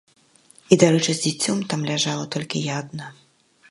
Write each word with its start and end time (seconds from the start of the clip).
І 0.75 0.79
дарэчы, 0.85 1.11
з 1.19 1.23
дзіцем 1.25 1.63
там 1.75 1.87
ляжала 1.93 2.25
толькі 2.37 2.67
я 2.73 2.85
адна. 2.87 3.17